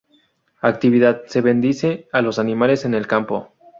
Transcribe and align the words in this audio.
Actividad: 0.63 1.25
Se 1.27 1.41
bendice 1.41 2.07
a 2.11 2.23
los 2.23 2.39
animales 2.39 2.85
en 2.85 2.95
el 2.95 3.05
campo. 3.05 3.53